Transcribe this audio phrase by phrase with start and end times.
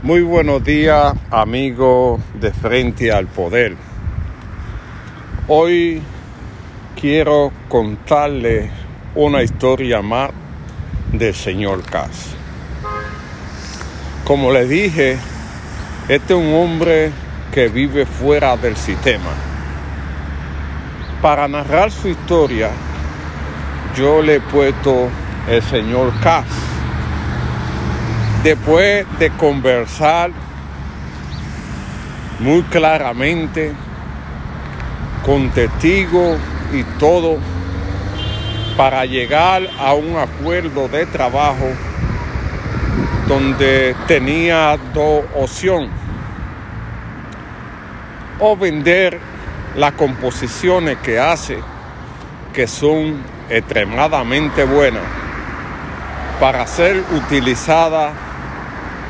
[0.00, 3.76] Muy buenos días, amigos de Frente al Poder.
[5.48, 6.00] Hoy
[6.98, 8.70] quiero contarle
[9.16, 10.30] una historia más
[11.10, 12.28] del señor Cass.
[14.22, 15.18] Como le dije,
[16.08, 17.10] este es un hombre
[17.52, 19.32] que vive fuera del sistema.
[21.20, 22.70] Para narrar su historia,
[23.96, 25.08] yo le he puesto
[25.48, 26.67] el señor Cass
[28.42, 30.30] después de conversar
[32.40, 33.72] muy claramente
[35.24, 36.38] con testigos
[36.72, 37.38] y todo
[38.76, 41.68] para llegar a un acuerdo de trabajo
[43.26, 45.90] donde tenía dos opciones.
[48.38, 49.18] O vender
[49.76, 51.58] las composiciones que hace
[52.54, 53.16] que son
[53.50, 55.02] extremadamente buenas
[56.40, 58.12] para ser utilizadas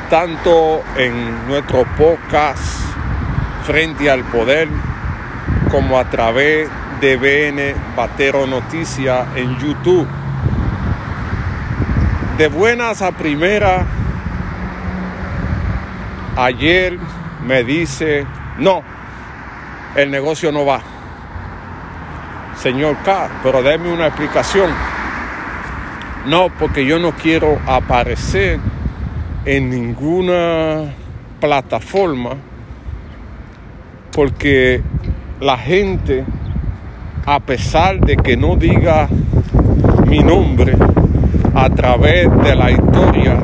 [0.09, 2.63] tanto en nuestro podcast
[3.63, 4.67] frente al poder
[5.69, 6.67] como a través
[6.99, 10.07] de BN Batero Noticias en YouTube.
[12.39, 13.85] De buenas a primera,
[16.35, 16.97] ayer
[17.45, 18.25] me dice,
[18.57, 18.81] no,
[19.95, 20.81] el negocio no va.
[22.55, 24.71] Señor K, pero déme una explicación.
[26.25, 28.59] No, porque yo no quiero aparecer
[29.45, 30.93] en ninguna
[31.39, 32.31] plataforma
[34.11, 34.81] porque
[35.39, 36.25] la gente,
[37.25, 39.07] a pesar de que no diga
[40.07, 40.75] mi nombre,
[41.55, 43.39] a través de la historia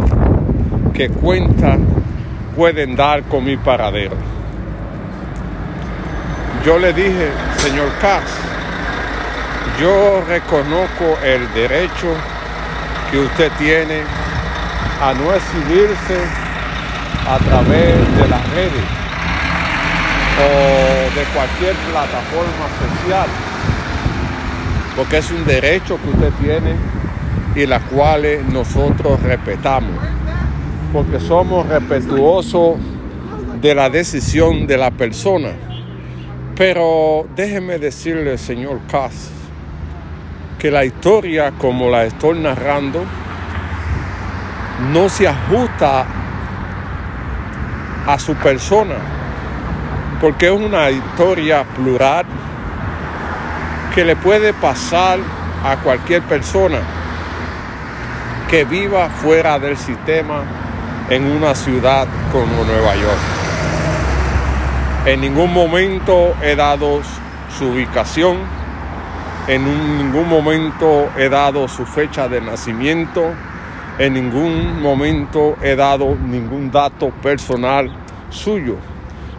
[0.94, 1.78] que cuenta,
[2.56, 4.16] pueden dar con mi paradero.
[6.66, 8.24] Yo le dije, señor Cass,
[9.80, 12.08] yo reconozco el derecho
[13.12, 14.25] que usted tiene
[15.02, 16.18] a no exhibirse
[17.28, 18.86] a través de las redes
[20.38, 23.28] o de cualquier plataforma social,
[24.96, 26.76] porque es un derecho que usted tiene
[27.56, 29.98] y la cual nosotros respetamos,
[30.94, 32.76] porque somos respetuosos
[33.62, 35.50] de la decisión de la persona.
[36.56, 39.32] Pero déjeme decirle, señor Cass,
[40.60, 43.04] que la historia como la estoy narrando,
[44.92, 46.06] no se ajusta
[48.08, 48.96] a su persona,
[50.22, 52.26] porque es una historia plural
[53.94, 55.20] que le puede pasar
[55.64, 56.80] a cualquier persona
[58.50, 60.44] que viva fuera del sistema
[61.10, 63.18] en una ciudad como Nueva York.
[65.06, 67.02] En ningún momento he dado
[67.58, 68.38] su ubicación,
[69.48, 73.34] en ningún momento he dado su fecha de nacimiento,
[73.98, 77.90] en ningún momento he dado ningún dato personal
[78.30, 78.76] suyo.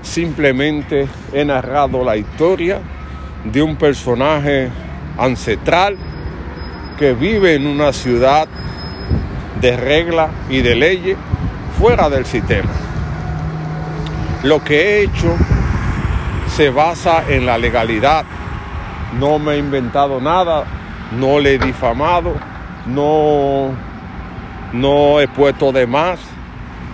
[0.03, 2.81] Simplemente he narrado la historia
[3.45, 4.71] de un personaje
[5.19, 5.97] ancestral
[6.99, 8.49] que vive en una ciudad
[9.61, 11.19] de regla y de leyes
[11.79, 12.71] fuera del sistema.
[14.43, 15.35] Lo que he hecho
[16.49, 18.25] se basa en la legalidad.
[19.19, 20.65] No me he inventado nada,
[21.13, 22.35] no le he difamado,
[22.87, 23.71] no
[24.77, 26.21] no he puesto de más,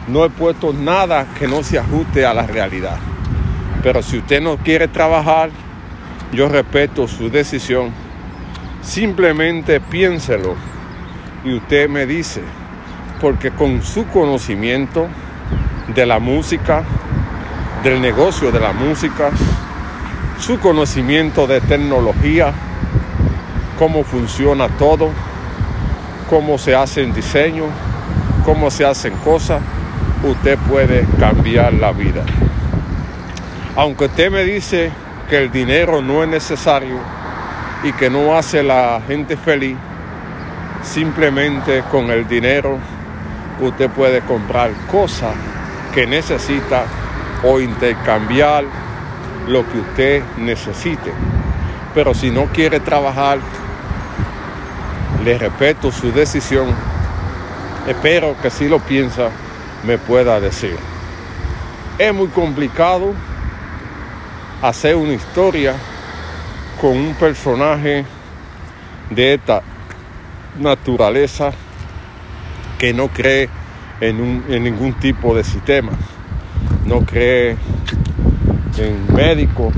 [0.08, 2.98] no he puesto nada que no se ajuste a la realidad.
[3.82, 5.50] Pero si usted no quiere trabajar,
[6.32, 7.90] yo respeto su decisión.
[8.82, 10.54] Simplemente piénselo
[11.44, 12.42] y usted me dice,
[13.20, 15.08] porque con su conocimiento
[15.94, 16.84] de la música,
[17.82, 19.30] del negocio de la música,
[20.38, 22.52] su conocimiento de tecnología,
[23.78, 25.10] cómo funciona todo,
[26.32, 27.66] cómo se hacen diseños,
[28.46, 29.60] cómo se hacen cosas,
[30.22, 32.24] usted puede cambiar la vida.
[33.76, 34.90] Aunque usted me dice
[35.28, 36.96] que el dinero no es necesario
[37.84, 39.76] y que no hace la gente feliz,
[40.82, 42.78] simplemente con el dinero
[43.60, 45.34] usted puede comprar cosas
[45.94, 46.84] que necesita
[47.44, 48.64] o intercambiar
[49.48, 51.12] lo que usted necesite.
[51.94, 53.38] Pero si no quiere trabajar,
[55.24, 56.66] le respeto su decisión.
[57.86, 59.30] Espero que si lo piensa
[59.84, 60.76] me pueda decir.
[61.98, 63.14] Es muy complicado
[64.62, 65.74] hacer una historia
[66.80, 68.04] con un personaje
[69.10, 69.62] de esta
[70.58, 71.52] naturaleza
[72.78, 73.48] que no cree
[74.00, 75.92] en, en ningún tipo de sistema,
[76.84, 77.56] no cree
[78.78, 79.72] en médicos,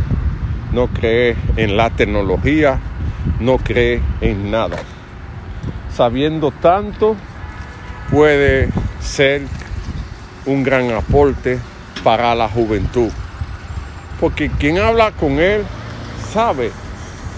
[0.72, 2.78] no cree en la tecnología,
[3.40, 4.78] no cree en nada
[5.96, 7.16] sabiendo tanto,
[8.10, 8.68] puede
[9.00, 9.42] ser
[10.46, 11.58] un gran aporte
[12.02, 13.10] para la juventud.
[14.20, 15.64] Porque quien habla con él
[16.32, 16.70] sabe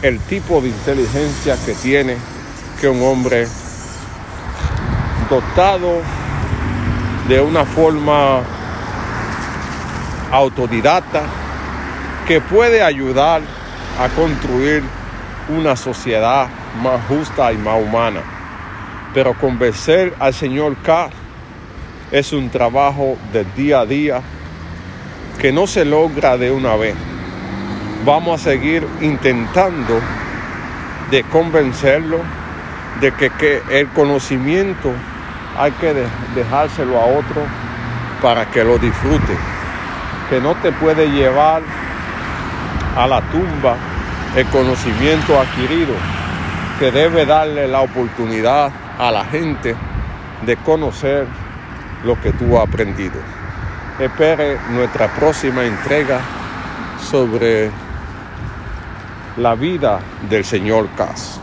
[0.03, 2.17] el tipo de inteligencia que tiene
[2.81, 3.47] que un hombre
[5.29, 6.01] dotado
[7.29, 8.41] de una forma
[10.31, 11.23] autodidacta
[12.27, 13.43] que puede ayudar
[14.01, 14.83] a construir
[15.49, 16.49] una sociedad
[16.83, 18.36] más justa y más humana.
[19.17, 21.09] Pero convencer al señor K
[22.13, 24.21] es un trabajo del día a día
[25.41, 26.95] que no se logra de una vez.
[28.05, 29.99] Vamos a seguir intentando
[31.11, 32.19] de convencerlo
[33.01, 34.93] de que, que el conocimiento
[35.57, 35.95] hay que
[36.35, 37.41] dejárselo a otro
[38.21, 39.33] para que lo disfrute,
[40.29, 41.63] que no te puede llevar
[42.95, 43.77] a la tumba
[44.37, 45.95] el conocimiento adquirido,
[46.79, 49.75] que debe darle la oportunidad a la gente
[50.45, 51.27] de conocer
[52.05, 53.21] lo que tú has aprendido.
[53.99, 56.21] Espere nuestra próxima entrega
[57.01, 57.71] sobre
[59.37, 61.41] la vida del señor Cas.